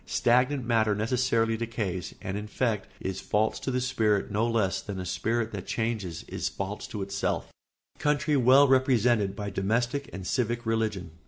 Stagnant 0.07 0.65
matter 0.65 0.95
necessarily 0.95 1.55
decays 1.57 2.15
and 2.23 2.35
in 2.35 2.45
effect 2.45 2.87
is 2.99 3.21
false 3.21 3.59
to 3.59 3.69
the 3.69 3.79
spirit 3.79 4.31
no 4.31 4.47
less 4.47 4.81
than 4.81 4.99
a 4.99 5.05
spirit 5.05 5.51
that 5.51 5.67
changes 5.67 6.23
is 6.27 6.49
false 6.49 6.87
to 6.87 7.03
itself. 7.03 7.43
[Sidenote: 7.43 8.01
Country 8.01 8.35
well 8.35 8.67
represented 8.67 9.35
by 9.35 9.51
domestic 9.51 10.09
and 10.11 10.25
civic 10.25 10.65
religion. 10.65 11.11